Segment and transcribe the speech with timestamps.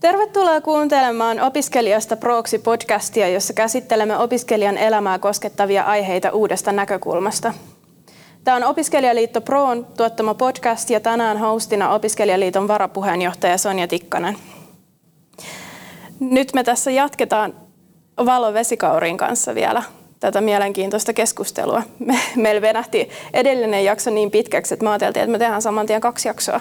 [0.00, 7.54] Tervetuloa kuuntelemaan Opiskelijasta Proksi podcastia, jossa käsittelemme opiskelijan elämää koskettavia aiheita uudesta näkökulmasta.
[8.44, 14.36] Tämä on Opiskelijaliitto Proon tuottama podcast ja tänään hostina Opiskelijaliiton varapuheenjohtaja Sonja Tikkanen.
[16.20, 17.54] Nyt me tässä jatketaan
[18.26, 19.82] Valo Vesikaurin kanssa vielä
[20.20, 21.82] tätä mielenkiintoista keskustelua.
[21.98, 26.00] Me, meillä venähti edellinen jakso niin pitkäksi, että me ajateltiin, että me tehdään saman tien
[26.00, 26.60] kaksi jaksoa.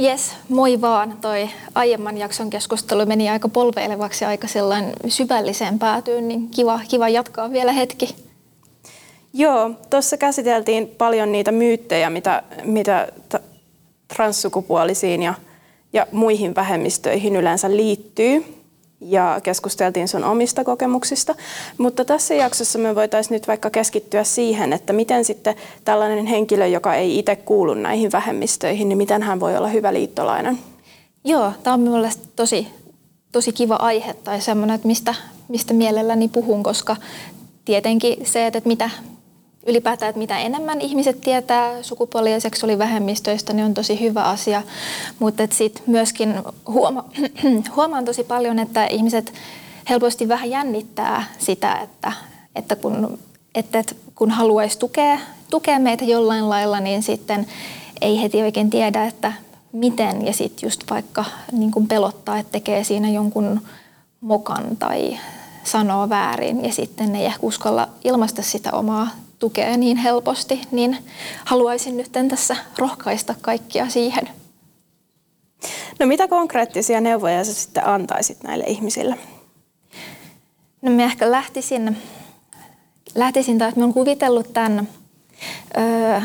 [0.00, 1.18] Yes, moi vaan.
[1.20, 7.52] Toi aiemman jakson keskustelu meni aika polveilevaksi aika sellainen syvälliseen päätyyn, niin kiva, kiva jatkaa
[7.52, 8.16] vielä hetki.
[9.32, 13.08] Joo, tuossa käsiteltiin paljon niitä myyttejä, mitä, mitä
[14.16, 15.34] transsukupuolisiin ja,
[15.92, 18.53] ja muihin vähemmistöihin yleensä liittyy
[19.04, 21.34] ja keskusteltiin sun omista kokemuksista.
[21.78, 25.54] Mutta tässä jaksossa me voitaisiin nyt vaikka keskittyä siihen, että miten sitten
[25.84, 30.58] tällainen henkilö, joka ei itse kuulu näihin vähemmistöihin, niin miten hän voi olla hyvä liittolainen?
[31.24, 32.68] Joo, tämä on minulle tosi,
[33.32, 35.14] tosi kiva aihe tai semmoinen, että mistä,
[35.48, 36.96] mistä mielelläni puhun, koska
[37.64, 38.90] tietenkin se, että mitä,
[39.66, 44.62] ylipäätään, että mitä enemmän ihmiset tietää sukupuoli- ja seksuaalivähemmistöistä, niin on tosi hyvä asia.
[45.18, 46.34] Mutta sitten myöskin
[46.68, 47.04] huoma-
[47.76, 49.32] huomaan tosi paljon, että ihmiset
[49.88, 52.12] helposti vähän jännittää sitä, että,
[52.56, 53.18] että kun,
[53.54, 55.18] että kun haluaisi tukea,
[55.50, 57.46] tukea meitä jollain lailla, niin sitten
[58.00, 59.32] ei heti oikein tiedä, että
[59.72, 60.26] miten.
[60.26, 63.60] Ja sitten just vaikka niin kun pelottaa, että tekee siinä jonkun
[64.20, 65.18] mokan tai
[65.64, 69.08] sanoo väärin ja sitten ei ehkä uskalla ilmaista sitä omaa
[69.44, 70.96] tukea niin helposti, niin
[71.44, 74.28] haluaisin nyt tässä rohkaista kaikkia siihen.
[76.00, 79.18] No mitä konkreettisia neuvoja sä sitten antaisit näille ihmisille?
[80.82, 81.96] No mä ehkä lähtisin,
[83.14, 84.88] lähtisin tai että mä oon kuvitellut tämän
[85.78, 86.20] öö,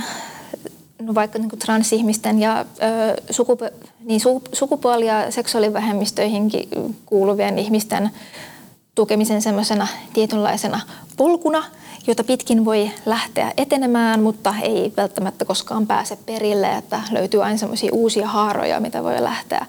[1.01, 6.69] no vaikka niin kuin transihmisten ja öö, sukupu- niin su- sukupuoli- ja seksuaalivähemmistöihinkin
[7.05, 8.09] kuuluvien ihmisten
[8.95, 10.79] tukemisen semmoisena tietynlaisena
[11.17, 11.63] polkuna,
[12.09, 17.89] jota pitkin voi lähteä etenemään, mutta ei välttämättä koskaan pääse perille, että löytyy aina semmoisia
[17.93, 19.65] uusia haaroja, mitä voi lähteä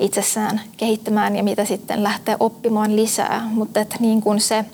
[0.00, 3.48] itsessään kehittämään ja mitä sitten lähteä oppimaan lisää.
[3.52, 4.64] Mutta että niin kuin se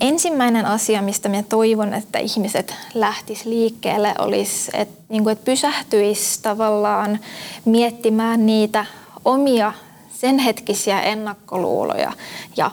[0.00, 6.42] ensimmäinen asia, mistä minä toivon, että ihmiset lähtis liikkeelle, olisi, että, niin kuin, että pysähtyisi
[6.42, 7.18] tavallaan
[7.64, 8.86] miettimään niitä
[9.24, 9.72] omia
[10.10, 12.12] sen hetkisiä ennakkoluuloja
[12.56, 12.70] ja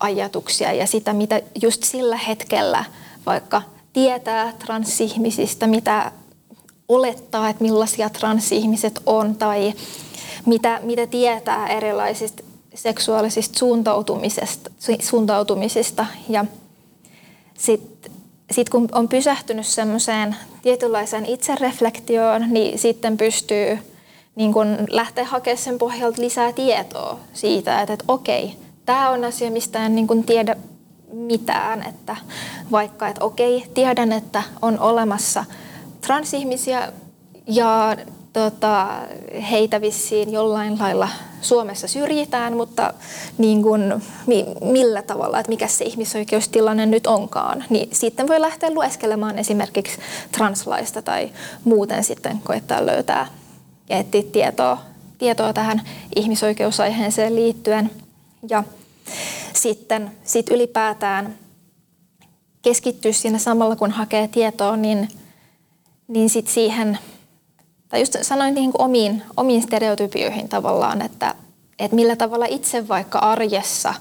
[0.00, 2.84] ajatuksia ja sitä, mitä just sillä hetkellä
[3.26, 3.62] vaikka
[3.92, 6.12] tietää transihmisistä, mitä
[6.88, 9.72] olettaa, että millaisia transihmiset on tai
[10.46, 12.42] mitä, mitä tietää erilaisista
[12.74, 14.70] seksuaalisista suuntautumisesta,
[15.00, 16.06] suuntautumisista.
[16.28, 16.44] Ja
[17.58, 18.12] sitten
[18.50, 23.78] sit kun on pysähtynyt semmoiseen tietynlaiseen itsereflektioon, niin sitten pystyy
[24.36, 28.56] niin kun lähteä hakemaan sen pohjalta lisää tietoa siitä, että, että okei,
[28.86, 30.56] tämä on asia, mistä en niin kuin tiedä
[31.12, 32.16] mitään, että
[32.72, 35.44] vaikka, että okei, tiedän, että on olemassa
[36.00, 36.92] transihmisiä
[37.46, 37.96] ja
[38.32, 38.88] tota,
[39.50, 41.08] heitä vissiin jollain lailla
[41.40, 42.94] Suomessa syrjitään, mutta
[43.38, 43.82] niin kuin,
[44.60, 49.98] millä tavalla, että mikä se ihmisoikeustilanne nyt onkaan, niin sitten voi lähteä lueskelemaan esimerkiksi
[50.32, 51.30] translaista tai
[51.64, 53.26] muuten sitten koettaa löytää
[53.88, 54.78] ja etsiä tietoa,
[55.18, 55.82] tietoa tähän
[56.16, 57.90] ihmisoikeusaiheeseen liittyen.
[58.50, 58.64] Ja
[59.54, 61.38] sitten sit ylipäätään
[62.62, 65.08] keskittyä siinä samalla, kun hakee tietoa, niin,
[66.08, 66.98] niin sit siihen,
[67.88, 71.34] tai just sanoin niin kuin omiin, omiin stereotypioihin tavallaan, että,
[71.78, 73.94] että millä tavalla itse vaikka arjessa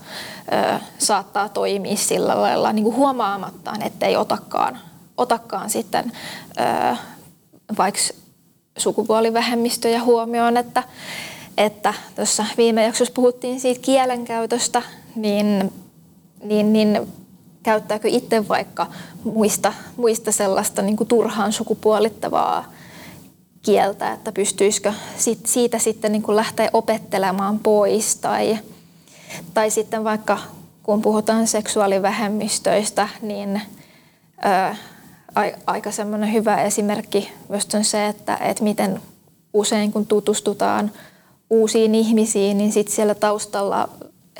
[0.74, 4.80] ö, saattaa toimia sillä lailla niin kuin huomaamattaan, ettei otakaan,
[5.18, 6.12] otakaan sitten
[6.92, 6.96] ö,
[7.78, 8.02] vaikka
[8.78, 10.84] sukupuolivähemmistöjä huomioon, että,
[11.58, 14.82] että tuossa viime jaksossa puhuttiin siitä kielenkäytöstä,
[15.16, 15.74] niin,
[16.44, 17.02] niin, niin
[17.64, 18.88] käyttääkö itse vaikka
[19.24, 22.74] muista, muista sellaista niin kuin turhaan sukupuolittavaa
[23.62, 28.58] kieltä, että pystyisikö sit, siitä sitten niin kuin lähteä opettelemaan pois tai,
[29.54, 30.38] tai sitten vaikka
[30.84, 33.62] kun puhutaan seksuaalivähemmistöistä, niin
[34.42, 34.76] ää,
[35.68, 39.02] aika semmoinen hyvä esimerkki myös on se, että, että miten
[39.54, 40.92] usein kun tutustutaan
[41.50, 43.90] uusiin ihmisiin, niin sitten siellä taustalla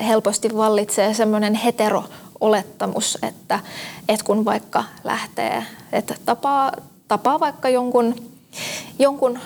[0.00, 3.60] helposti vallitsee semmoinen hetero-olettamus, että,
[4.08, 5.62] että kun vaikka lähtee,
[5.92, 6.72] että tapaa,
[7.08, 8.14] tapaa vaikka jonkun,
[8.98, 9.38] jonkun,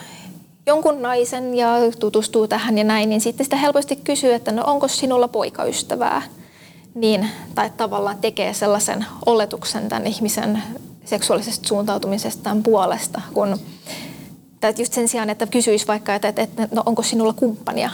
[0.66, 4.88] jonkun naisen ja tutustuu tähän ja näin, niin sitten sitä helposti kysyy, että no onko
[4.88, 6.22] sinulla poikaystävää?
[6.94, 10.62] Niin, tai tavallaan tekee sellaisen oletuksen tämän ihmisen
[11.04, 13.58] seksuaalisesta suuntautumisestaan puolesta, kun
[14.60, 17.90] tai just sen sijaan, että kysyisi vaikka, että, että, että no, onko sinulla kumppania.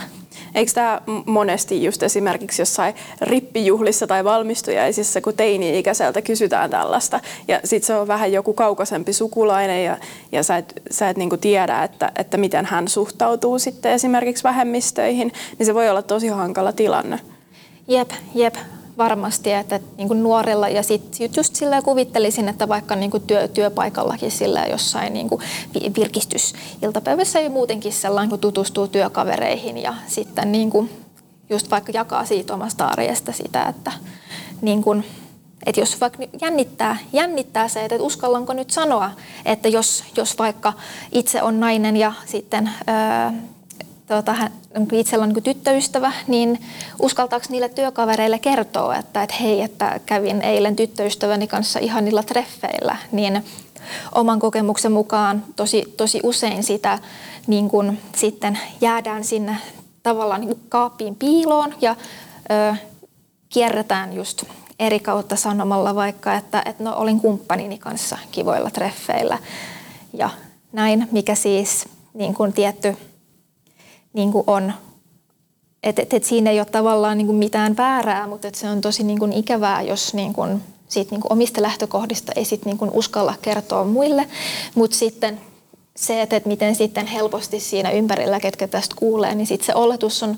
[0.54, 7.86] Eikö tämä monesti just esimerkiksi jossain rippijuhlissa tai valmistujaisissa, kun teini-ikäiseltä kysytään tällaista, ja sitten
[7.86, 9.96] se on vähän joku kaukaisempi sukulainen, ja,
[10.32, 15.32] ja sä et, sä et niinku tiedä, että, että miten hän suhtautuu sitten esimerkiksi vähemmistöihin,
[15.58, 17.20] niin se voi olla tosi hankala tilanne.
[17.88, 18.54] Jep, jep
[18.98, 23.48] varmasti, että niin kuin nuorilla ja sitten just sillä kuvittelisin, että vaikka niin kuin työ,
[23.48, 25.42] työpaikallakin sillä jossain niin kuin
[25.96, 30.90] virkistysiltapäivässä ja muutenkin sellainen, kun tutustuu työkavereihin ja sitten niin kuin
[31.50, 33.92] just vaikka jakaa siitä omasta arjesta sitä, että
[34.60, 35.04] niin kuin,
[35.66, 39.10] että jos vaikka jännittää, jännittää se, että uskallanko nyt sanoa,
[39.44, 40.72] että jos, jos vaikka
[41.12, 43.32] itse on nainen ja sitten ää,
[44.06, 44.34] tuota,
[44.92, 46.60] itsellä on niin tyttöystävä, niin
[47.02, 53.44] uskaltaako niille työkavereille kertoa, että, että hei, että kävin eilen tyttöystäväni kanssa ihanilla treffeillä, niin
[54.14, 56.98] oman kokemuksen mukaan tosi, tosi usein sitä
[57.46, 59.56] niin kun sitten jäädään sinne
[60.02, 61.96] tavallaan niin kaappiin piiloon ja
[62.50, 62.74] ö,
[63.48, 64.44] kierretään just
[64.78, 69.38] eri kautta sanomalla vaikka, että, että no, olin kumppanini kanssa kivoilla treffeillä.
[70.12, 70.30] Ja
[70.72, 72.96] näin, mikä siis niin kuin tietty
[74.16, 74.72] niin kuin on.
[75.82, 78.80] Et, et, et siinä ei ole tavallaan niin kuin mitään väärää, mutta et se on
[78.80, 82.78] tosi niin kuin ikävää, jos niin kuin siitä niin kuin omista lähtökohdista ei sit niin
[82.78, 84.28] kuin uskalla kertoa muille.
[84.74, 85.40] Mutta sitten
[85.96, 90.22] se, että, että miten sitten helposti siinä ympärillä, ketkä tästä kuulee, niin sitten se oletus
[90.22, 90.36] on,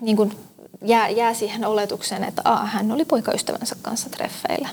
[0.00, 0.32] niin kuin
[0.84, 4.68] jää, jää siihen oletukseen, että Aa, hän oli poikaystävänsä kanssa treffeillä.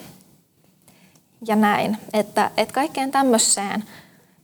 [1.47, 3.83] Ja näin, että, että kaikkeen tämmöiseen–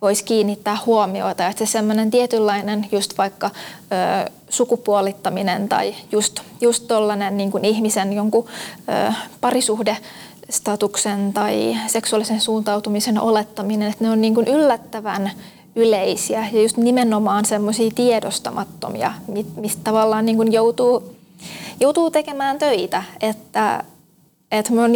[0.01, 1.47] voisi kiinnittää huomiota.
[1.47, 3.49] Että se semmoinen tietynlainen just vaikka
[4.25, 8.45] ö, sukupuolittaminen tai just, just tollainen niin kuin ihmisen jonkun
[9.09, 9.97] ö, parisuhde
[10.49, 15.31] statuksen tai seksuaalisen suuntautumisen olettaminen, että ne on niin kuin yllättävän
[15.75, 19.13] yleisiä ja just nimenomaan semmoisia tiedostamattomia,
[19.55, 21.15] mistä tavallaan niin kuin joutuu,
[21.79, 23.83] joutuu tekemään töitä, että,
[24.51, 24.95] että mä oon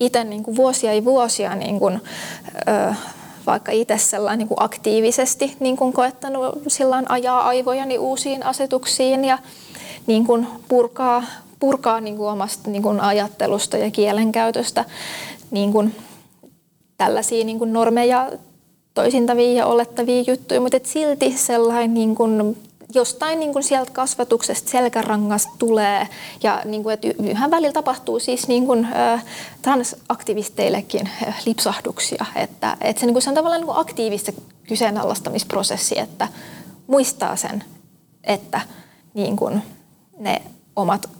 [0.00, 2.00] itse niin vuosia ja vuosia niin kuin,
[2.68, 2.94] ö,
[3.48, 3.96] vaikka itse
[4.36, 9.38] niin kuin aktiivisesti niin kuin koettanut silloin ajaa aivojani uusiin asetuksiin ja
[10.06, 11.22] niin kuin purkaa,
[11.60, 14.84] purkaa niin kuin omasta niin kuin ajattelusta ja kielenkäytöstä
[15.50, 15.94] niin kuin
[16.96, 18.30] tällaisia niin kuin normeja
[18.94, 22.56] toisintavia ja olettavia juttuja, mutta silti sellainen niin kuin
[22.94, 26.08] jostain niin kuin sieltä kasvatuksesta selkärangasta tulee
[26.42, 29.24] ja niin kuin, että yhä välillä tapahtuu siis niin kuin, äh,
[29.62, 34.32] transaktivisteillekin äh, lipsahduksia, että, että se, niin kuin, se on tavallaan niin kuin aktiivista
[34.68, 36.28] kyseenalaistamisprosessi, että
[36.86, 37.64] muistaa sen,
[38.24, 38.60] että
[39.14, 39.62] niin kuin
[40.18, 40.42] ne
[40.76, 41.10] omat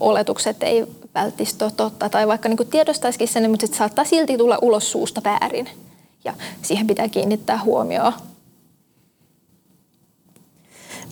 [0.00, 4.58] oletukset ei välttämättä totta tai vaikka niin kuin tiedostaisikin sen, mutta se saattaa silti tulla
[4.62, 5.68] ulos suusta väärin
[6.24, 8.12] ja siihen pitää kiinnittää huomioon.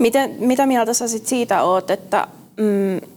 [0.00, 3.08] Miten, mitä mieltä sä sit siitä oot, että mm,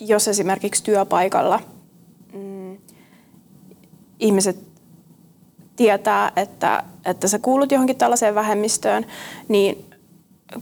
[0.00, 1.60] jos esimerkiksi työpaikalla
[2.32, 2.76] mm,
[4.20, 4.56] ihmiset
[5.76, 9.06] tietää, että, että sä kuulut johonkin tällaiseen vähemmistöön,
[9.48, 9.84] niin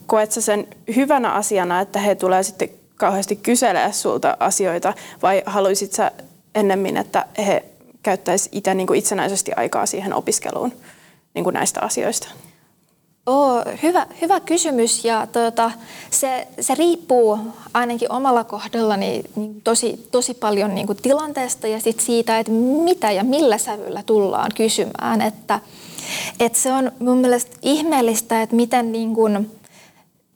[0.07, 0.67] koet sä sen
[0.97, 6.11] hyvänä asiana, että he tulee sitten kauheasti kyselee sulta asioita, vai haluaisit sä
[6.55, 7.65] ennemmin, että he
[8.03, 10.73] käyttäisi itse niin kuin itsenäisesti aikaa siihen opiskeluun
[11.35, 12.29] niin kuin näistä asioista?
[13.27, 15.71] Oh, hyvä, hyvä kysymys ja tuota,
[16.11, 17.39] se, se riippuu
[17.75, 22.53] ainakin omalla kohdallani niin tosi, tosi paljon niin kuin tilanteesta ja sit siitä, että
[22.85, 25.21] mitä ja millä sävyllä tullaan kysymään.
[25.21, 25.61] Että,
[26.41, 29.51] että se on mun mielestä ihmeellistä, että miten niin kuin,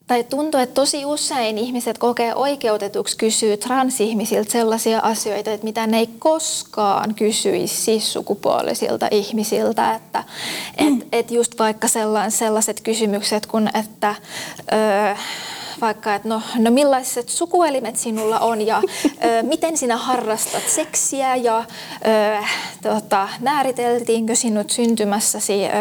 [0.06, 5.98] tai tuntuu, että tosi usein ihmiset kokee oikeutetuksi kysyä transihmisiltä sellaisia asioita, että mitä ne
[5.98, 9.94] ei koskaan kysyisi cis-sukupuolisilta ihmisiltä.
[9.94, 10.24] Että
[10.78, 11.88] et, et just vaikka
[12.28, 14.14] sellaiset kysymykset kuin, että...
[14.72, 15.14] Öö,
[15.80, 18.82] vaikka, että no, no millaiset sukuelimet sinulla on ja
[19.24, 22.44] ö, miten sinä harrastat seksiä ja ö,
[22.82, 25.72] tota, määriteltiinkö sinut syntymässäsi ö,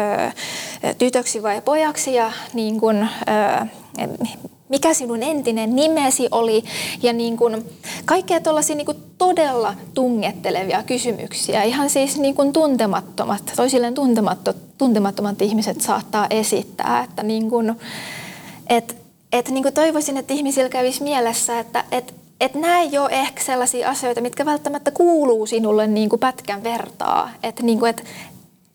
[0.98, 3.66] tytöksi vai pojaksi ja niin kun, ö,
[4.68, 6.64] mikä sinun entinen nimesi oli
[7.02, 7.64] ja niin kuin
[8.04, 11.62] kaikkea tuollaisia niin kuin todella tungettelevia kysymyksiä.
[11.62, 17.04] Ihan siis niin kuin tuntemattomat, toisilleen tuntemattomat, tuntemattomat ihmiset saattaa esittää.
[17.04, 17.74] Että niin kuin,
[18.68, 18.96] et,
[19.32, 23.42] et niin kuin toivoisin, että ihmisillä kävisi mielessä, että et, et nämä ei ole ehkä
[23.42, 27.30] sellaisia asioita, mitkä välttämättä kuuluu sinulle niin kuin pätkän vertaa.
[27.42, 28.04] Että niin kuin, et,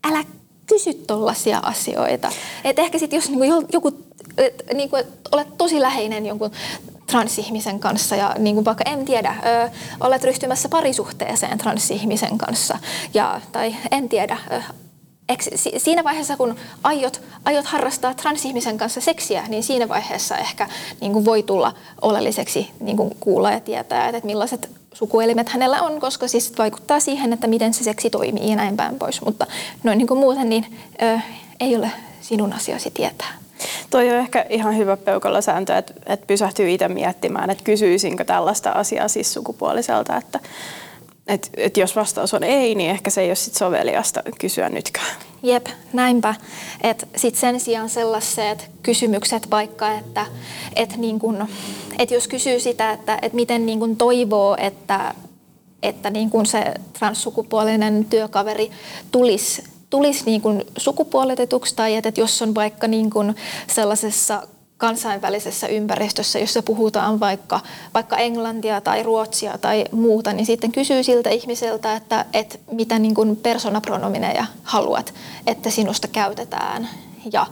[0.03, 0.23] älä
[0.65, 2.31] kysy tuollaisia asioita.
[2.63, 3.91] Et ehkä sitten jos niin kuin joku
[4.37, 6.51] et, niin kuin, että olet tosi läheinen jonkun
[7.07, 9.69] transihmisen kanssa ja niin kuin vaikka en tiedä, ö,
[9.99, 12.77] olet ryhtymässä parisuhteeseen transihmisen kanssa
[13.13, 14.61] ja, tai en tiedä, ö,
[15.29, 15.43] Eikö
[15.77, 20.69] siinä vaiheessa, kun aiot, aiot harrastaa transihmisen kanssa seksiä, niin siinä vaiheessa ehkä
[21.01, 25.99] niin kuin voi tulla oleelliseksi niin kuin kuulla ja tietää, että millaiset sukuelimet hänellä on,
[25.99, 29.21] koska siis vaikuttaa siihen, että miten se seksi toimii ja näin päin pois.
[29.21, 29.47] Mutta
[29.83, 31.19] noin niin kuin muuten, niin ö,
[31.59, 33.40] ei ole sinun asiasi tietää.
[33.89, 39.07] Toi on ehkä ihan hyvä peukalosääntö, että, että pysähtyy itse miettimään, että kysyisinkö tällaista asiaa
[39.07, 40.39] siis sukupuoliselta, että,
[41.27, 45.15] että, että jos vastaus on ei, niin ehkä se ei ole sit soveliasta kysyä nytkään.
[45.43, 46.35] Jep, näinpä.
[47.15, 50.25] Sitten sen sijaan sellaiset kysymykset vaikka, että
[50.75, 51.47] et niin kun,
[51.99, 55.13] et jos kysyy sitä, että et miten niin kun toivoo, että,
[55.83, 58.71] että niin kun se transsukupuolinen työkaveri
[59.11, 63.35] tulisi tulisi niin kuin sukupuolitetuksi tai että jos on vaikka niin kuin
[63.67, 67.59] sellaisessa kansainvälisessä ympäristössä, jossa puhutaan vaikka,
[67.93, 73.15] vaikka englantia tai ruotsia tai muuta, niin sitten kysyy siltä ihmiseltä, että, että mitä niin
[73.15, 75.13] kuin persoonapronomineja haluat,
[75.47, 76.89] että sinusta käytetään.
[77.31, 77.45] Ja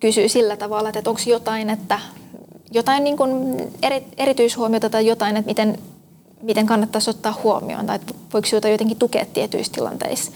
[0.00, 1.98] kysyy sillä tavalla, että onko jotain, että
[2.70, 5.78] jotain niin kuin eri, erityishuomiota tai jotain, että miten,
[6.42, 7.98] miten kannattaisi ottaa huomioon tai
[8.32, 10.32] voiko jotain jotenkin tukea tietyissä tilanteissa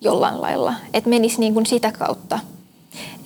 [0.00, 0.74] jollain lailla.
[0.94, 2.38] Että menisi niin kuin sitä kautta–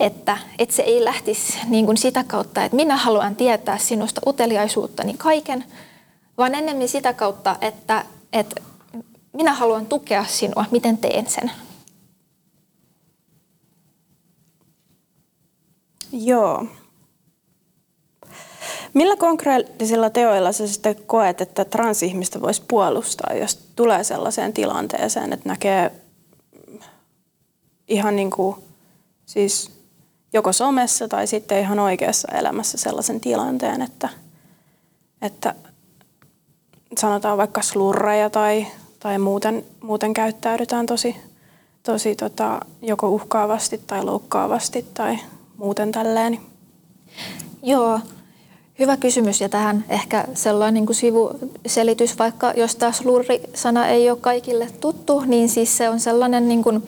[0.00, 5.14] että, että se ei lähtisi niin kuin sitä kautta, että minä haluan tietää sinusta uteliaisuuttani
[5.18, 5.64] kaiken,
[6.38, 8.62] vaan ennemmin sitä kautta, että, että
[9.32, 11.50] minä haluan tukea sinua, miten teen sen.
[16.12, 16.66] Joo.
[18.94, 25.48] Millä konkreettisilla teoilla sä sitten koet, että transihmistä voisi puolustaa, jos tulee sellaiseen tilanteeseen, että
[25.48, 25.92] näkee
[27.90, 28.56] ihan niin kuin,
[29.26, 29.70] siis
[30.32, 34.08] joko somessa tai sitten ihan oikeassa elämässä sellaisen tilanteen, että,
[35.22, 35.54] että
[36.98, 38.66] sanotaan vaikka slurreja tai,
[38.98, 41.16] tai muuten, muuten käyttäydytään tosi,
[41.82, 45.18] tosi tota, joko uhkaavasti tai loukkaavasti tai
[45.56, 46.40] muuten tälleen.
[47.62, 48.00] Joo,
[48.80, 54.18] Hyvä kysymys ja tähän ehkä sellainen niin kuin sivuselitys, vaikka jos taas lurri-sana ei ole
[54.20, 56.82] kaikille tuttu, niin siis se on sellainen niin kuin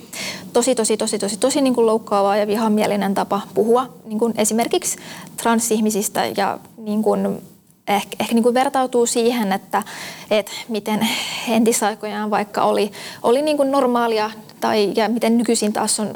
[0.52, 4.99] tosi, tosi, tosi, tosi, tosi niin kuin loukkaava ja vihamielinen tapa puhua niin kuin esimerkiksi
[5.37, 7.42] transihmisistä ja niin kuin
[7.88, 9.82] ehkä, ehkä niin kuin vertautuu siihen, että,
[10.30, 11.08] että miten
[11.49, 14.30] entisaikojaan vaikka oli, oli niin kuin normaalia
[14.61, 16.11] tai ja miten nykyisin taas on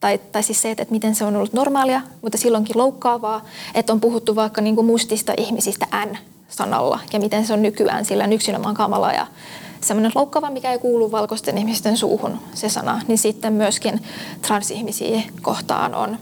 [0.00, 3.92] tai, tai siis se, että, että miten se on ollut normaalia, mutta silloinkin loukkaavaa, että
[3.92, 8.74] on puhuttu vaikka niin kuin mustista ihmisistä N-sanalla ja miten se on nykyään sillä yksinomaan
[8.74, 9.26] kamala ja
[9.80, 14.02] semmoinen loukkaava, mikä ei kuulu valkoisten ihmisten suuhun, se sana, niin sitten myöskin
[14.42, 16.18] transihmisiä kohtaan on,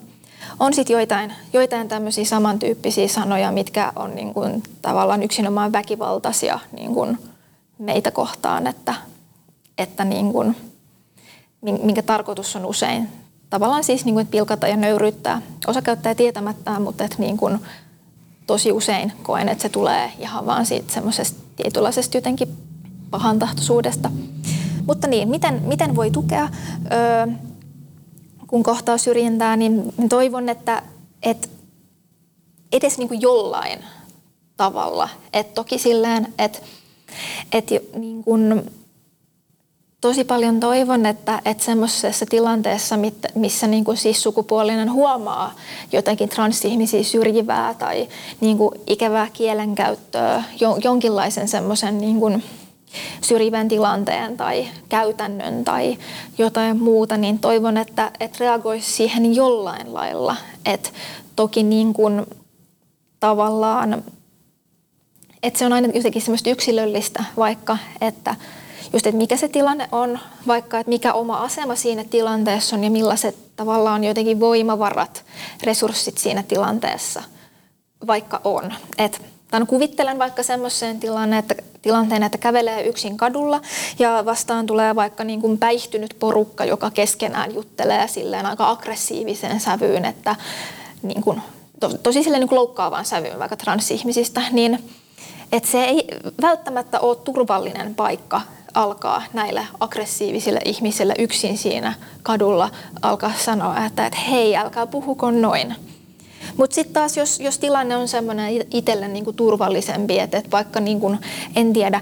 [0.61, 6.95] on sitten joitain, joitain tämmöisiä samantyyppisiä sanoja, mitkä on niin kuin tavallaan yksinomaan väkivaltaisia niin
[6.95, 7.19] kuin
[7.79, 8.95] meitä kohtaan, että,
[9.79, 10.57] että niin kuin,
[11.61, 13.09] minkä tarkoitus on usein
[13.51, 15.43] tavallaan siis niin kuin, että pilkata ja nöyryyttää.
[15.67, 17.59] Osa käyttää tietämättään, mutta että niin kuin,
[18.47, 22.49] tosi usein koen, että se tulee ihan vaan siitä semmoisesta tietynlaisesta jotenkin
[23.11, 24.11] pahantahtoisuudesta.
[24.87, 26.49] Mutta niin, miten, miten voi tukea,
[26.93, 27.27] öö,
[28.47, 30.83] kun kohtaa syrjintää, niin toivon, että,
[31.23, 31.49] että
[32.73, 33.79] edes niin kuin jollain
[34.57, 35.09] tavalla.
[35.33, 36.59] Et toki silleen, että,
[37.53, 38.71] että niin kuin,
[40.05, 42.99] tosi paljon toivon, että, että semmoisessa tilanteessa,
[43.35, 45.55] missä niin kuin siis sukupuolinen huomaa
[45.93, 48.09] jotakin transihmisiä syrjivää tai
[48.41, 50.43] niin kuin ikävää kielenkäyttöä,
[50.85, 52.45] jonkinlaisen semmoisen niin kuin
[53.21, 55.99] syrjivän tilanteen tai käytännön tai
[56.39, 60.37] jotain muuta, niin toivon, että, että reagoisi siihen jollain lailla.
[60.67, 60.93] Et
[61.37, 62.27] toki niin kuin
[63.21, 64.03] tavallaan,
[65.43, 68.37] että se on aina jotenkin semmoista yksilöllistä, vaikka että–
[68.95, 72.91] just, että mikä se tilanne on, vaikka että mikä oma asema siinä tilanteessa on ja
[72.91, 75.25] millaiset tavallaan jotenkin voimavarat,
[75.63, 77.23] resurssit siinä tilanteessa
[78.07, 78.73] vaikka on.
[78.99, 83.61] Et, tämän kuvittelen vaikka semmoiseen tilanne, että, tilanteen, että kävelee yksin kadulla
[83.99, 90.05] ja vastaan tulee vaikka niin kuin päihtynyt porukka, joka keskenään juttelee silleen aika aggressiiviseen sävyyn,
[90.05, 90.37] että
[91.03, 91.43] niin kuin,
[91.81, 94.91] to, tosi silleen niin kuin loukkaavaan sävyyn vaikka transihmisistä, niin
[95.53, 96.07] että se ei
[96.43, 98.41] välttämättä ole turvallinen paikka
[98.75, 102.71] alkaa näille aggressiivisille ihmisille yksin siinä kadulla
[103.03, 105.75] alkaa sanoa, että, että hei, älkää puhuko noin.
[106.57, 111.17] Mutta sitten taas, jos, jos tilanne on semmoinen itselle niinku turvallisempi, että et vaikka niinku,
[111.57, 112.01] en tiedä,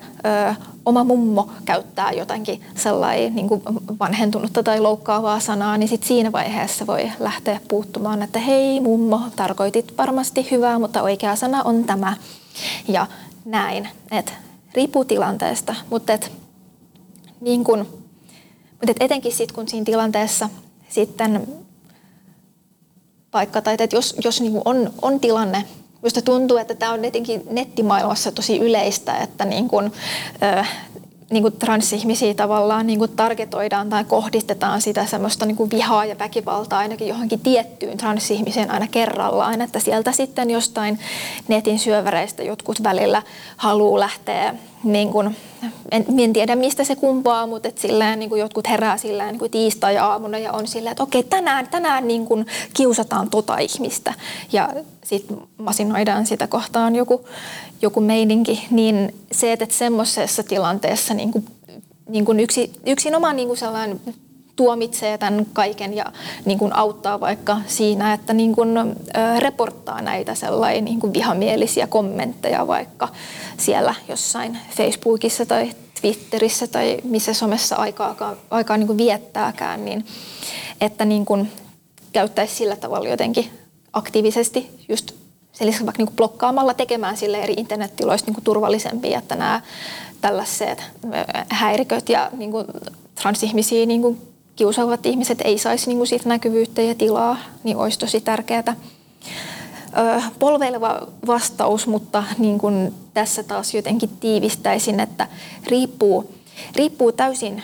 [0.48, 0.54] ö,
[0.86, 3.62] oma mummo käyttää jotakin sellainen niinku
[4.00, 9.98] vanhentunutta tai loukkaavaa sanaa, niin sit siinä vaiheessa voi lähteä puuttumaan, että hei mummo, tarkoitit
[9.98, 12.16] varmasti hyvää, mutta oikea sana on tämä.
[12.88, 13.06] Ja
[13.44, 14.32] näin, että
[14.74, 16.12] riippuu tilanteesta, mutta
[17.42, 17.78] niin kun,
[18.70, 20.50] mutta etenkin sitten kun siinä tilanteessa
[20.88, 21.46] sitten
[23.32, 25.64] vaikka, tai että jos, jos niin on, on tilanne,
[26.02, 29.92] Minusta tuntuu, että tämä on etenkin nettimaailmassa tosi yleistä, että niin kuin,
[31.30, 36.18] niin kuin transihmisiä tavallaan niin kuin targetoidaan tai kohdistetaan sitä semmoista niin kuin vihaa ja
[36.18, 40.98] väkivaltaa ainakin johonkin tiettyyn transihmiseen aina kerrallaan, että sieltä sitten jostain
[41.48, 43.22] netin syöväreistä jotkut välillä
[43.56, 44.54] haluaa lähteä
[44.84, 45.36] niin kuin,
[45.90, 49.38] en, en tiedä mistä se kumpaa, mutta et silleen, niin kuin jotkut herää silleen niin
[49.38, 54.14] kuin tiistai-aamuna ja on silleen, että okei tänään, tänään niin kuin kiusataan tota ihmistä.
[54.52, 54.68] Ja
[55.04, 57.24] sitten masinoidaan sitä kohtaan joku,
[57.82, 61.44] joku meininki, niin se, että semmoisessa tilanteessa niin kuin,
[62.08, 64.00] niin kuin yksi, yksinomaan niin kuin sellainen
[64.62, 66.04] tuomitsee tämän kaiken ja
[66.44, 68.68] niin kuin auttaa vaikka siinä, että niin kuin,
[69.38, 73.08] reporttaa näitä sellaisia niin kuin vihamielisiä kommentteja vaikka
[73.56, 80.06] siellä jossain Facebookissa tai Twitterissä tai missä somessa aikaa, aikaa niin kuin viettääkään, niin
[80.80, 81.52] että niin kuin
[82.12, 83.50] käyttäisi sillä tavalla jotenkin
[83.92, 85.12] aktiivisesti just
[85.52, 89.60] sen lisäksi vaikka niin blokkaamalla tekemään sille eri internettiloista niin turvallisempia, että nämä
[90.20, 90.82] tällaiset
[91.48, 92.66] häiriköt ja niin kuin
[93.14, 97.98] transihmisiä niin kuin kiusaavat ihmiset ei saisi niin kuin siitä näkyvyyttä ja tilaa, niin olisi
[97.98, 98.76] tosi tärkeää.
[100.38, 105.28] Polveileva vastaus, mutta niin kuin tässä taas jotenkin tiivistäisin, että
[105.66, 106.34] riippuu,
[106.76, 107.62] riippuu täysin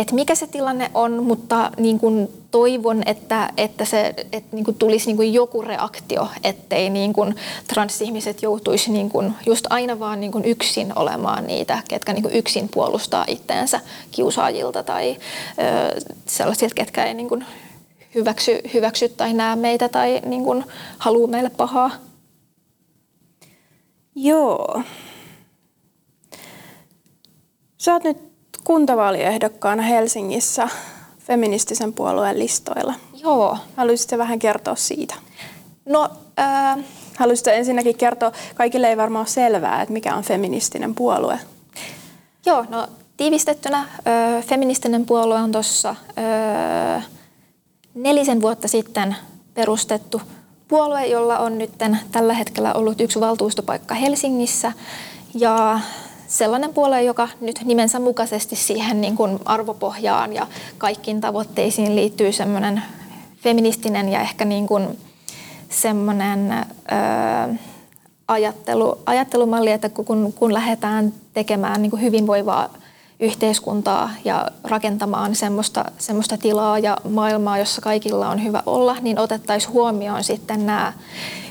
[0.00, 4.76] että mikä se tilanne on, mutta niin kuin toivon, että, että, se, että niin kuin
[4.76, 7.34] tulisi niin kuin joku reaktio, ettei niin kuin
[7.68, 12.34] transihmiset joutuisi niin kuin just aina vaan niin kuin yksin olemaan niitä, ketkä niin kuin
[12.34, 17.44] yksin puolustaa itteensä kiusaajilta tai ö, sellaisilta, ketkä ei niin kuin
[18.14, 20.64] hyväksy, hyväksy tai näe meitä tai niin kuin
[20.98, 21.90] haluaa meille pahaa.
[24.14, 24.82] Joo.
[27.78, 28.27] Sä oot nyt
[28.68, 30.68] kuntavaaliehdokkaana Helsingissä
[31.18, 32.94] feministisen puolueen listoilla.
[33.22, 33.58] Joo.
[33.76, 35.14] Haluaisitko vähän kertoa siitä?
[35.86, 36.78] No, äh...
[37.16, 41.38] Haluaisitko ensinnäkin kertoa, kaikille ei varmaan ole selvää, että mikä on feministinen puolue?
[42.46, 43.88] Joo, no tiivistettynä
[44.38, 45.94] ö, feministinen puolue on tuossa
[47.94, 49.16] nelisen vuotta sitten
[49.54, 50.22] perustettu
[50.68, 51.70] puolue, jolla on nyt
[52.12, 54.72] tällä hetkellä ollut yksi valtuustopaikka Helsingissä.
[55.34, 55.80] Ja
[56.38, 60.46] sellainen puolue, joka nyt nimensä mukaisesti siihen niin kuin arvopohjaan ja
[60.78, 62.82] kaikkiin tavoitteisiin liittyy semmoinen
[63.36, 64.98] feministinen ja ehkä niin kuin
[65.68, 67.54] semmoinen ö,
[68.28, 72.74] ajattelu, ajattelumalli, että kun, kun lähdetään tekemään niin kuin hyvinvoivaa
[73.20, 79.72] yhteiskuntaa ja rakentamaan semmoista, semmoista tilaa ja maailmaa, jossa kaikilla on hyvä olla, niin otettaisiin
[79.72, 80.92] huomioon sitten nämä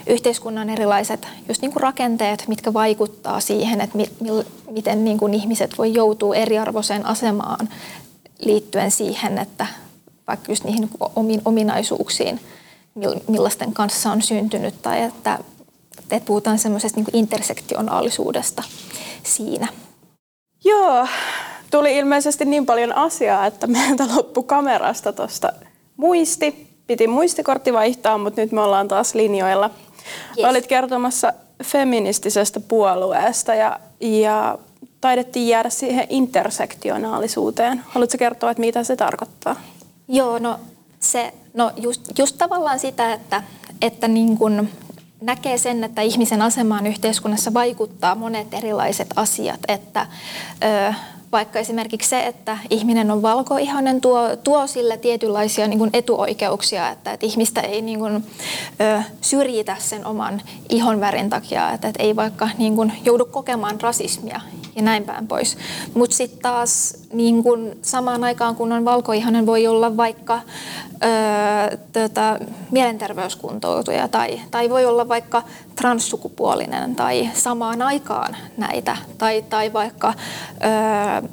[0.08, 4.30] yhteiskunnan erilaiset just niin kuin rakenteet, mitkä vaikuttaa siihen, että mi, mi,
[4.72, 7.70] miten niin kuin ihmiset voi joutua eriarvoiseen asemaan
[8.40, 9.68] liittyen siihen, että
[10.28, 12.40] vaikka just niihin omiin ominaisuuksiin,
[13.28, 15.40] millaisten kanssa on syntynyt tai että,
[16.12, 18.64] että puhutaan semmoisesta niin intersektionaalisuudesta
[19.24, 19.68] siinä.
[20.66, 21.08] Joo,
[21.72, 25.54] tuli ilmeisesti niin paljon asiaa, että meiltä loppu kamerasta tuosta
[25.98, 26.68] muisti.
[26.88, 29.70] Piti muistikortti vaihtaa, mutta nyt me ollaan taas linjoilla.
[30.38, 30.50] Yes.
[30.50, 34.58] Olit kertomassa feministisestä puolueesta ja, ja
[35.02, 37.84] taidettiin jäädä siihen intersektionaalisuuteen.
[37.88, 39.56] Haluatko kertoa, että mitä se tarkoittaa?
[40.08, 40.60] Joo, no,
[41.00, 43.44] se, no just, just tavallaan sitä, että,
[43.82, 44.70] että niin kun
[45.22, 50.08] näkee sen, että ihmisen asemaan yhteiskunnassa vaikuttaa monet erilaiset asiat, että
[50.90, 50.94] ö,
[51.32, 57.12] vaikka esimerkiksi se, että ihminen on valkoihoinen, tuo, tuo sille tietynlaisia niin kuin etuoikeuksia, että,
[57.12, 58.24] että ihmistä ei niin kuin,
[58.82, 64.42] ö, syrjitä sen oman ihonvärin takia, että, että ei vaikka niin kuin, joudu kokemaan rasismia
[64.76, 65.58] ja näin päin pois.
[65.94, 70.42] Mutta sitten taas niin kun samaan aikaan, kun on valkoihonen, voi olla vaikka
[71.04, 72.40] öö, tota,
[72.72, 75.44] mielenterveyskuntoutuja tai, tai voi olla vaikka
[75.76, 80.14] transsukupuolinen tai samaan aikaan näitä tai, tai vaikka
[80.64, 81.30] öö,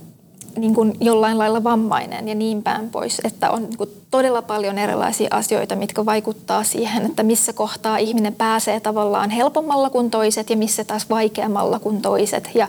[0.57, 4.79] niin kuin jollain lailla vammainen ja niin päin pois, että on niin kuin todella paljon
[4.79, 10.57] erilaisia asioita, mitkä vaikuttaa siihen, että missä kohtaa ihminen pääsee tavallaan helpommalla kuin toiset ja
[10.57, 12.51] missä taas vaikeammalla kuin toiset.
[12.55, 12.69] Ja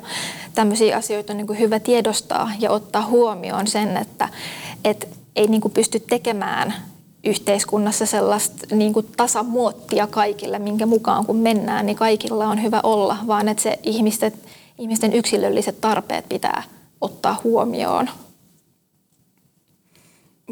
[0.56, 4.30] tämmöisiä asioita on niin kuin hyvä tiedostaa ja ottaa huomioon sen, että,
[4.84, 6.74] että ei niin kuin pysty tekemään
[7.24, 13.18] yhteiskunnassa sellaista niin kuin tasamuottia kaikille, minkä mukaan kun mennään, niin kaikilla on hyvä olla,
[13.28, 14.32] vaan että se ihmisten,
[14.78, 16.64] ihmisten yksilölliset tarpeet pitää
[17.02, 18.10] ottaa huomioon.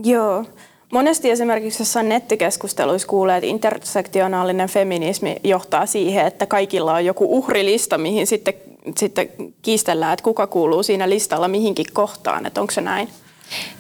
[0.03, 0.45] Joo.
[0.91, 7.97] Monesti esimerkiksi jossain nettikeskusteluissa kuulee, että intersektionaalinen feminismi johtaa siihen, että kaikilla on joku uhrilista,
[7.97, 8.53] mihin sitten,
[8.97, 9.29] sitten
[9.61, 12.45] kiistellään, että kuka kuuluu siinä listalla mihinkin kohtaan.
[12.45, 13.09] Että onko se näin?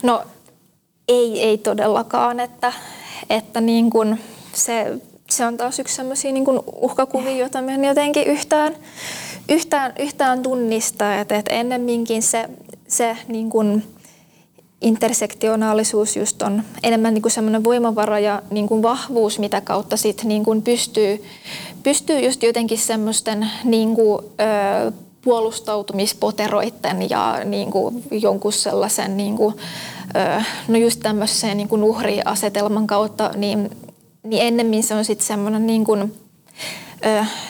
[0.03, 0.21] No
[1.07, 2.73] Ei, ei todellakaan, että,
[3.29, 4.19] että niin kuin
[4.53, 4.97] se,
[5.29, 8.75] se on taas yksi sellaisia niin kuin uhkakuvia, joita me en jotenkin yhtään,
[9.49, 12.49] yhtään, yhtään tunnista, että, että ennemminkin se,
[12.87, 13.83] se niin kuin
[14.81, 20.23] intersektionaalisuus just on enemmän niin kuin semmoinen voimavara ja niin kuin vahvuus, mitä kautta sit
[20.23, 21.23] niin kuin pystyy,
[21.83, 24.23] pystyy just jotenkin semmoisten niin kuin,
[24.87, 29.55] ö, puolustautumispoteroiden ja niin kuin jonkun sellaisen niin kuin,
[30.15, 33.69] ö, no just tämmöiseen niin kuin uhriasetelman kautta, niin,
[34.23, 36.13] niin ennemmin se on sitten semmoinen niin kuin,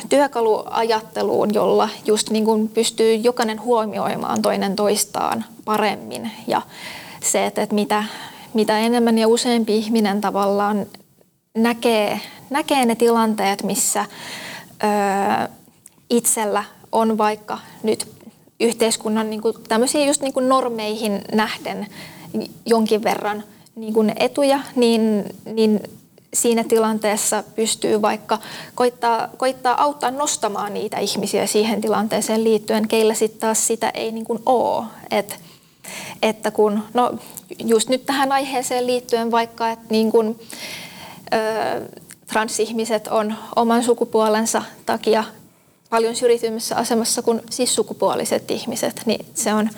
[0.09, 6.31] työkaluajatteluun, jolla just niin kuin pystyy jokainen huomioimaan toinen toistaan paremmin.
[6.47, 6.61] Ja
[7.23, 8.03] se, että, että mitä,
[8.53, 10.85] mitä enemmän ja useampi ihminen tavallaan
[11.57, 14.05] näkee, näkee ne tilanteet, missä
[14.83, 15.49] ö,
[16.09, 18.07] itsellä on vaikka nyt
[18.59, 21.87] yhteiskunnan niin kuin, tämmöisiin just niin kuin normeihin nähden
[22.65, 23.43] jonkin verran
[23.75, 25.79] niin kuin etuja, niin, niin
[26.33, 28.39] siinä tilanteessa pystyy vaikka
[28.75, 34.25] koittaa, koittaa auttaa nostamaan niitä ihmisiä siihen tilanteeseen liittyen, keillä sitten taas sitä ei niin
[34.25, 34.85] kuin ole.
[35.11, 35.39] Et,
[36.21, 37.11] että kun, no
[37.65, 40.39] just nyt tähän aiheeseen liittyen vaikka, että niin kuin,
[41.33, 45.23] ö, transihmiset on oman sukupuolensa takia
[45.89, 49.69] paljon syrjitymmässä asemassa kuin cis-sukupuoliset ihmiset, niin se on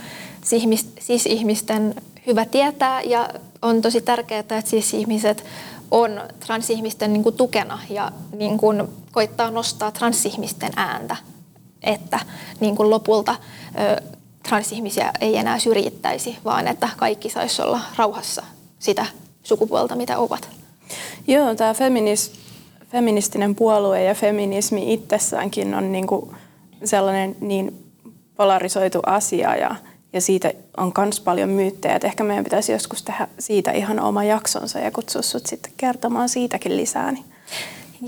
[1.00, 1.96] cis-ihmisten
[2.28, 3.30] hyvä tietää ja
[3.62, 5.44] on tosi tärkeää, että cis-ihmiset
[5.92, 11.16] on transihmisten niin kuin tukena ja niin kuin koittaa nostaa transihmisten ääntä,
[11.82, 12.20] että
[12.60, 13.36] niin kuin lopulta
[13.80, 14.02] ö,
[14.48, 18.44] transihmisiä ei enää syrjittäisi, vaan että kaikki saisi olla rauhassa
[18.80, 19.06] sitä
[19.44, 20.50] sukupuolta, mitä ovat.
[21.28, 22.32] Joo, tämä feminis,
[22.92, 26.34] feministinen puolue ja feminismi itsessäänkin on niinku
[26.84, 27.92] sellainen niin
[28.36, 29.76] polarisoitu asia ja,
[30.16, 31.96] ja siitä on myös paljon myyttejä.
[31.96, 36.30] Että ehkä meidän pitäisi joskus tehdä siitä ihan oma jaksonsa ja kutsua sut sitten kertomaan
[36.30, 37.12] siitäkin lisää.
[37.12, 37.26] Niin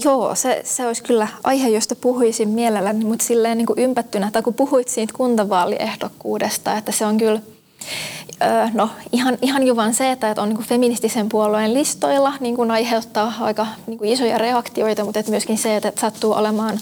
[0.04, 4.42] Joo, se, se olisi kyllä aihe, josta puhuisin mielelläni, mutta silleen niin kuin ympättynä, tai
[4.42, 7.40] kun puhuit siitä kuntavaaliehdokkuudesta, että se on kyllä,
[8.44, 12.56] öö, no ihan, ihan jo vaan se, että on niin kuin feministisen puolueen listoilla, niin
[12.56, 16.80] kuin aiheuttaa aika niin kuin isoja reaktioita, mutta että myöskin se, että sattuu olemaan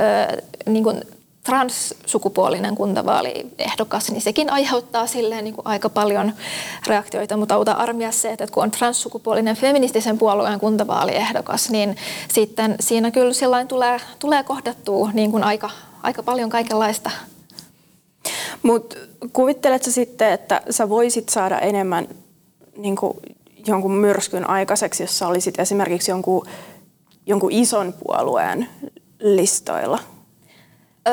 [0.00, 1.02] öö, niin kuin
[1.44, 6.32] transsukupuolinen kuntavaaliehdokas, niin sekin aiheuttaa silleen niin kuin aika paljon
[6.86, 11.96] reaktioita, mutta auta armia se, että kun on transsukupuolinen feministisen puolueen kuntavaaliehdokas, niin
[12.32, 15.70] sitten siinä kyllä sillain tulee, tulee kohdattua niin kuin aika,
[16.02, 17.10] aika paljon kaikenlaista.
[18.62, 18.96] Mutta
[19.32, 22.08] kuvitteletko sitten, että sä voisit saada enemmän
[22.76, 23.18] niin kuin
[23.66, 26.46] jonkun myrskyn aikaiseksi, jos sä olisit esimerkiksi jonkun,
[27.26, 28.68] jonkun ison puolueen
[29.20, 29.98] listoilla?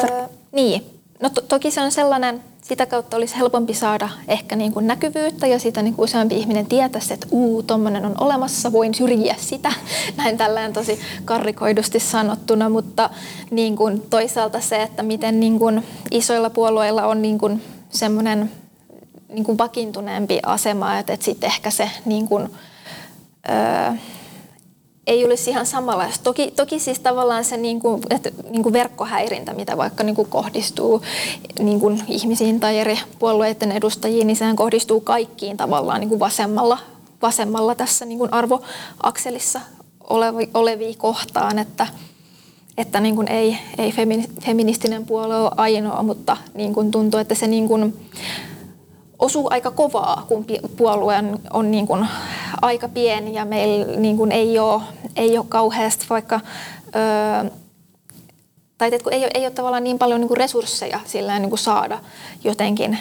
[0.03, 0.85] Öö, niin.
[1.21, 5.47] No to- toki se on sellainen, sitä kautta olisi helpompi saada ehkä niin kuin näkyvyyttä
[5.47, 9.73] ja sitä niin kuin useampi ihminen tietäisi, että uu, tuommoinen on olemassa, voin syrjiä sitä.
[10.17, 13.09] Näin tällään tosi karrikoidusti sanottuna, mutta
[13.51, 18.51] niin kuin toisaalta se, että miten niin kuin isoilla puolueilla on niin kuin semmoinen
[19.29, 22.49] niin kuin vakiintuneempi asema, että, että sitten ehkä se niin kuin,
[23.49, 23.93] öö,
[25.07, 26.23] ei olisi ihan samanlaista.
[26.23, 30.29] Toki, toki siis tavallaan se niin kuin, että, niin kuin verkkohäirintä, mitä vaikka niin kuin
[30.29, 31.01] kohdistuu
[31.59, 36.77] niin kuin ihmisiin tai eri puolueiden edustajiin, niin sehän kohdistuu kaikkiin tavallaan niin kuin vasemmalla,
[37.21, 39.61] vasemmalla tässä niin kuin arvoakselissa
[40.09, 41.87] olevi, olevia kohtaan, että,
[42.77, 43.93] että niin kuin ei, ei
[44.41, 48.09] feministinen puolue ole ainoa, mutta niin kuin tuntuu, että se niin kuin,
[49.19, 50.45] osuu aika kovaa, kun
[50.77, 51.15] puolue
[51.53, 52.07] on niin kuin
[52.61, 54.81] aika pieni ja meillä niin kuin ei, ole,
[55.15, 56.39] ei ole kauheasti vaikka...
[56.95, 57.49] Öö,
[58.77, 61.49] tai että kun ei, ole, ei ole tavallaan niin paljon niin kuin resursseja sillä niin
[61.49, 61.99] kuin saada
[62.43, 62.97] jotenkin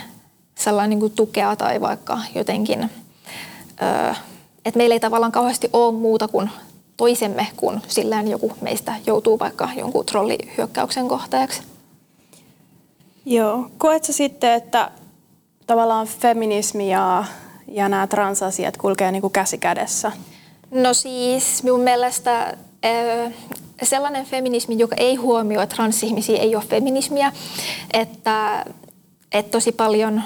[0.55, 2.91] sellainen niin kuin tukea tai vaikka jotenkin,
[3.83, 4.15] öö,
[4.65, 6.51] että meillä ei tavallaan kauheasti ole muuta kuin
[6.97, 11.63] toisemme, kun sillään joku meistä joutuu vaikka jonkun trollihyökkäyksen kohteeksi.
[13.27, 13.71] Joo.
[13.79, 14.91] Koetko sitten, että
[15.67, 17.25] tavallaan feminismi ja,
[17.75, 20.13] ja nämä transasiat kulkee niin kuin käsi kädessä?
[20.71, 22.57] No siis minun mielestä
[23.83, 27.33] sellainen feminismi, joka ei huomioi transihmisiä, ei ole feminismiä.
[27.93, 28.65] Että,
[29.33, 30.23] että tosi paljon,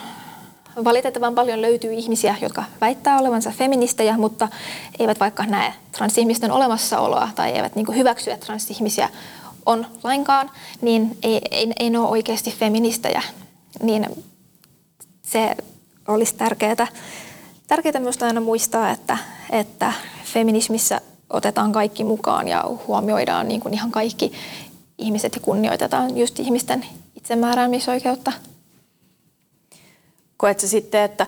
[0.85, 4.49] valitettavan paljon löytyy ihmisiä, jotka väittää olevansa feministejä, mutta
[4.99, 9.09] eivät vaikka näe transihmisten olemassaoloa tai eivät niin hyväksy, että transihmisiä
[9.67, 13.23] on lainkaan, niin ei, ei, ei ole oikeasti feministejä.
[13.83, 14.07] Niin
[15.23, 15.57] se
[16.09, 16.87] olisi tärkeää,
[17.69, 19.19] tärkeää myös aina muistaa, että,
[19.51, 19.93] että
[20.25, 21.01] feminismissä
[21.31, 24.33] otetaan kaikki mukaan ja huomioidaan niin kuin ihan kaikki
[24.99, 26.85] ihmiset ja kunnioitetaan just ihmisten
[27.17, 28.33] itsemääräämisoikeutta.
[30.37, 31.27] Koetko sitten, että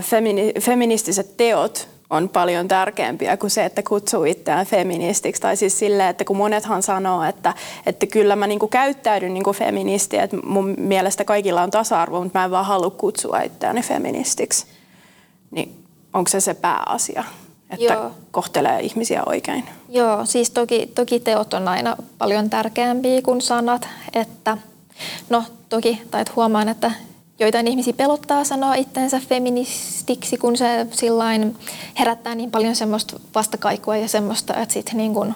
[0.00, 5.42] femini- feministiset teot on paljon tärkeämpiä kuin se, että kutsuu itseään feministiksi.
[5.42, 7.54] Tai siis sille, että kun monethan sanoo, että,
[7.86, 12.44] että kyllä mä niinku käyttäydyn niinku feministi, että mun mielestä kaikilla on tasa-arvo, mutta mä
[12.44, 14.66] en vaan halua kutsua itseäni feministiksi.
[15.50, 17.24] Niin onko se se pääasia,
[17.70, 18.10] että Joo.
[18.30, 19.64] kohtelee ihmisiä oikein?
[19.88, 24.58] Joo, siis toki, toki teot on aina paljon tärkeämpiä kuin sanat, että
[25.30, 26.90] no toki, tai huomaan, että
[27.40, 31.56] joitain ihmisiä pelottaa sanoa itseensä feministiksi, kun se sillain
[31.98, 35.34] herättää niin paljon semmoista vastakaikua ja semmoista, että sitten niin kuin,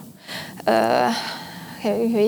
[0.68, 1.11] öö,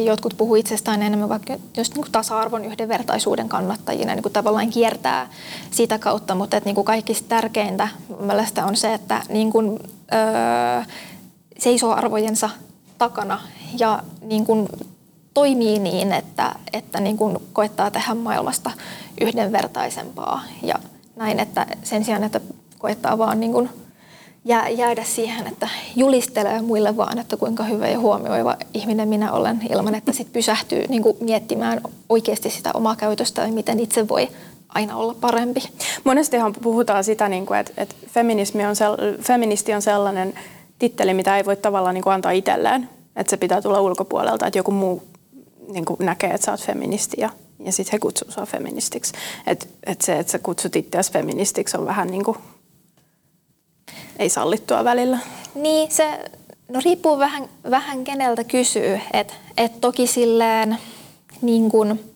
[0.05, 5.29] jotkut puhuu itsestään enemmän vaikka just niin kuin tasa-arvon yhdenvertaisuuden kannattajina, niin kuin tavallaan kiertää
[5.71, 7.88] sitä kautta, mutta että niin kuin kaikista tärkeintä
[8.21, 9.79] mielestä on se, että niin kuin,
[10.14, 10.83] öö,
[11.59, 12.51] seisoo arvojensa
[12.99, 13.40] takana
[13.79, 14.69] ja niin kuin
[15.35, 18.71] toimii niin, että, että niin kuin koettaa tehdä maailmasta
[19.21, 20.42] yhdenvertaisempaa.
[20.62, 20.75] Ja
[21.16, 22.40] näin, että sen sijaan, että
[22.79, 23.71] koettaa vaan niin kuin
[24.47, 29.95] jäädä siihen, että julistelee muille vaan, että kuinka hyvä ja huomioiva ihminen minä olen, ilman
[29.95, 34.29] että sitten pysähtyy niin kuin miettimään oikeasti sitä omaa käytöstä ja miten itse voi
[34.69, 35.63] aina olla parempi.
[36.05, 40.35] Monestihan puhutaan sitä, niin kuin, että, että feminismi on sel, feministi on sellainen
[40.79, 42.89] titteli, mitä ei voi tavallaan niin kuin antaa itselleen.
[43.17, 45.03] Että se pitää tulla ulkopuolelta, että joku muu
[45.73, 47.31] niin kuin näkee, että sä oot feministi ja,
[47.65, 49.13] ja sitten he kutsuu sua feministiksi.
[49.47, 52.39] Että et se, että sä kutsut itseäsi feministiksi on vähän niin kuin
[54.18, 55.18] ei sallittua välillä.
[55.55, 56.31] Niin, se
[56.68, 59.00] no riippuu vähän, vähän keneltä kysyy.
[59.12, 60.79] Että et toki silleen
[61.42, 62.14] niin kuin,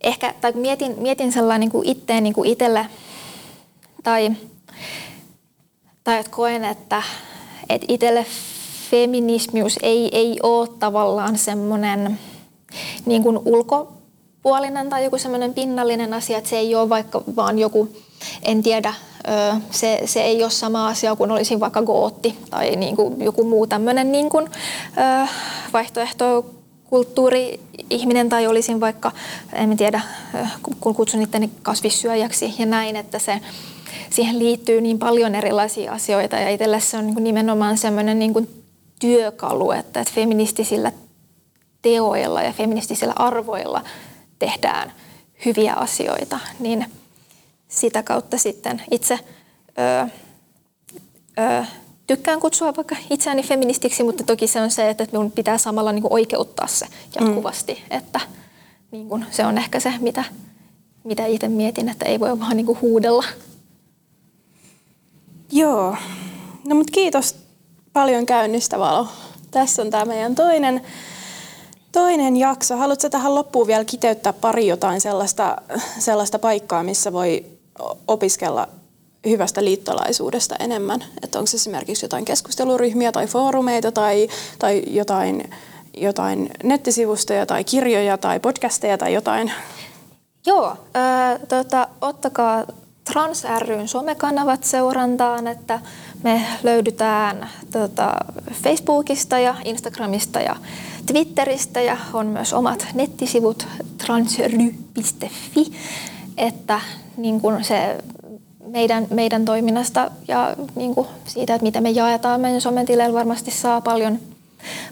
[0.00, 2.86] ehkä, tai mietin, mietin sellainen niin kuin itteen niin kuin itselle,
[4.02, 4.32] tai,
[6.04, 7.02] tai että koen, että,
[7.68, 8.26] että itselle
[8.90, 12.18] feminismius ei, ei ole tavallaan semmoinen
[13.06, 13.38] niin kuin
[14.44, 17.88] ulkopuolinen tai joku semmoinen pinnallinen asia, että se ei ole vaikka vaan joku,
[18.42, 18.94] en tiedä,
[19.70, 23.66] se, se ei ole sama asia kuin olisin vaikka gootti tai niin kuin joku muu
[23.66, 24.50] tämmöinen niin kuin,
[25.72, 26.46] vaihtoehto
[26.84, 29.12] kulttuuri-ihminen tai olisin vaikka,
[29.52, 30.00] en tiedä,
[30.80, 33.40] kun kutsun itteni kasvissyöjäksi ja näin, että se,
[34.10, 38.48] siihen liittyy niin paljon erilaisia asioita ja itselle se on niin nimenomaan semmoinen niin
[39.00, 40.92] työkalu, että, että feministisillä
[41.82, 43.82] teoilla ja feministisillä arvoilla
[44.42, 44.92] tehdään
[45.44, 46.86] hyviä asioita, niin
[47.68, 49.18] sitä kautta sitten itse
[49.78, 50.08] ö,
[51.38, 51.64] ö,
[52.06, 56.02] tykkään kutsua vaikka itseäni feministiksi, mutta toki se on se, että minun pitää samalla niin
[56.02, 56.86] kuin oikeuttaa se
[57.20, 57.96] jatkuvasti, mm.
[57.96, 58.20] että
[58.90, 60.24] niin kuin, se on ehkä se, mitä,
[61.04, 63.24] mitä itse mietin, että ei voi vaan niin kuin huudella.
[65.52, 65.96] Joo,
[66.64, 67.36] no mutta kiitos
[67.92, 69.08] paljon käynnistä Valo.
[69.50, 70.82] Tässä on tämä meidän toinen,
[71.92, 72.76] toinen jakso.
[72.76, 75.56] Haluatko tähän loppuun vielä kiteyttää pari jotain sellaista,
[75.98, 77.44] sellaista paikkaa, missä voi
[78.08, 78.68] opiskella
[79.26, 81.04] hyvästä liittolaisuudesta enemmän?
[81.22, 84.28] Että onko esimerkiksi jotain keskusteluryhmiä tai foorumeita tai,
[84.58, 85.50] tai jotain,
[85.96, 89.52] jotain nettisivustoja tai kirjoja tai podcasteja tai jotain?
[90.46, 92.64] Joo, äh, tota, ottakaa
[93.04, 95.80] Trans ryn somekanavat seurantaan, että
[96.22, 98.14] me löydytään tota,
[98.62, 100.56] Facebookista ja Instagramista ja
[101.06, 103.66] Twitteristä ja on myös omat nettisivut
[104.06, 105.72] transry.fi,
[106.36, 106.80] että
[107.16, 107.98] niin kuin se
[108.66, 113.80] meidän, meidän toiminnasta ja niin kuin siitä, että mitä me jaetaan meidän sometileillä varmasti saa
[113.80, 114.18] paljon,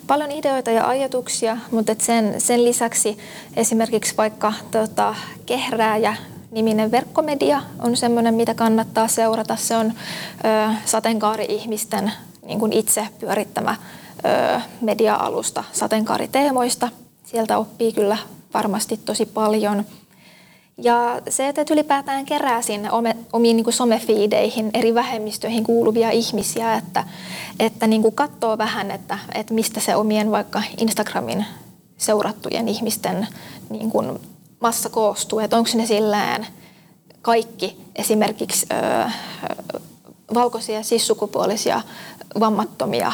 [0.07, 3.19] paljon ideoita ja ajatuksia, mutta sen, sen lisäksi
[3.57, 5.15] esimerkiksi vaikka tota,
[5.47, 6.17] kehrääjä
[6.51, 9.57] niminen verkkomedia on sellainen, mitä kannattaa seurata.
[9.57, 12.13] Se on ö, sateenkaari-ihmisten
[12.47, 13.77] niin kuin itse pyörittämä
[14.81, 16.89] media-alusta sateenkaariteemoista.
[17.25, 18.19] Sieltä oppii kyllä
[18.55, 19.85] varmasti tosi paljon.
[20.83, 22.89] Ja se, että ylipäätään kerää sinne
[23.33, 27.05] omiin niin somefiideihin eri vähemmistöihin kuuluvia ihmisiä, että,
[27.61, 31.47] että niin kuin katsoo vähän, että, että mistä se omien vaikka Instagramin
[31.99, 33.29] seurattujen ihmisten
[33.71, 34.19] niin kuin
[34.61, 36.47] massa koostuu, että onko ne sillään
[37.23, 39.11] kaikki esimerkiksi ö,
[40.35, 41.81] valkoisia, sissukupuolisia,
[42.41, 43.13] vammattomia,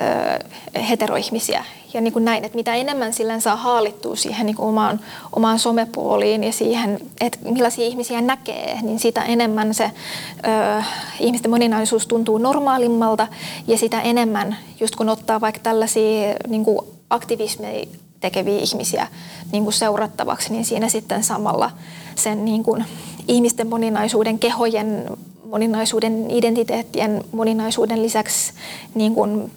[0.00, 1.64] ö, heteroihmisiä.
[1.94, 5.00] Ja niin kuin näin, että mitä enemmän sillä saa haalittua siihen niin kuin omaan,
[5.32, 10.82] omaan somepuoliin ja siihen, että millaisia ihmisiä näkee, niin sitä enemmän se ö,
[11.20, 13.28] ihmisten moninaisuus tuntuu normaalimmalta
[13.66, 16.78] ja sitä enemmän, just kun ottaa vaikka tällaisia niin kuin
[17.10, 17.86] aktivismeja
[18.20, 19.06] tekeviä ihmisiä
[19.52, 21.70] niin kuin seurattavaksi, niin siinä sitten samalla
[22.14, 22.84] sen niin kuin
[23.28, 25.06] ihmisten moninaisuuden, kehojen
[25.44, 28.52] moninaisuuden, identiteettien moninaisuuden lisäksi
[28.94, 29.50] niin kuin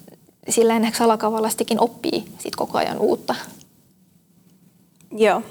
[0.52, 3.34] sillä ehkä salakavallastikin oppii sit koko ajan uutta.
[5.12, 5.42] Joo.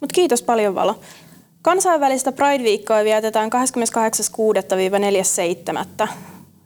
[0.00, 1.00] Mutta kiitos paljon Valo.
[1.62, 3.50] Kansainvälistä Pride-viikkoa vietetään
[6.02, 6.08] 28.6.-4.7.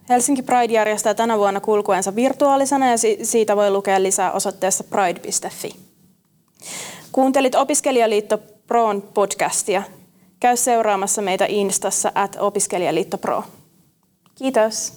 [0.09, 5.75] Helsinki Pride järjestää tänä vuonna kulkuensa virtuaalisena ja siitä voi lukea lisää osoitteessa pride.fi.
[7.11, 9.83] Kuuntelit Opiskelijaliitto Proon podcastia.
[10.39, 13.43] Käy seuraamassa meitä Instassa at Opiskelijaliitto Pro.
[14.35, 14.93] Kiitos.